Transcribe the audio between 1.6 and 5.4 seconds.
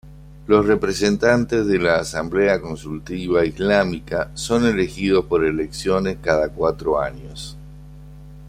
de la Asamblea Consultiva Islámica son elegidos